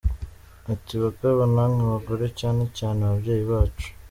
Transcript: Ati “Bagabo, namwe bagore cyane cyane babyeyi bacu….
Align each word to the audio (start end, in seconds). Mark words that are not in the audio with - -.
Ati 0.73 0.93
“Bagabo, 1.03 1.41
namwe 1.53 1.81
bagore 1.93 2.27
cyane 2.39 2.63
cyane 2.77 2.99
babyeyi 3.09 3.43
bacu…. 3.51 3.89